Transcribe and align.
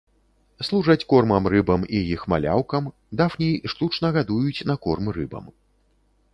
Служаць 0.67 1.05
кормам 1.13 1.43
рыбам 1.55 1.81
і 1.99 2.01
іх 2.15 2.25
маляўкам, 2.33 2.83
дафній 3.21 3.53
штучна 3.75 4.07
гадуюць 4.19 4.65
на 4.73 4.81
корм 4.87 5.05
рыбам. 5.19 5.45